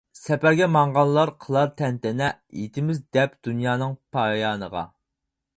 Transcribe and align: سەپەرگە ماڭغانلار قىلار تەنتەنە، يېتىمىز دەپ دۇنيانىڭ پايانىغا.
سەپەرگە 0.19 0.67
ماڭغانلار 0.75 1.31
قىلار 1.45 1.69
تەنتەنە، 1.81 2.31
يېتىمىز 2.63 3.05
دەپ 3.19 3.39
دۇنيانىڭ 3.49 3.97
پايانىغا. 4.17 4.87